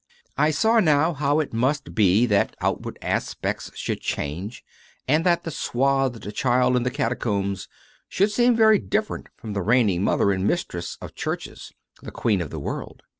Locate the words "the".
5.43-5.51, 6.81-6.89, 9.53-9.61, 12.01-12.09, 12.49-12.59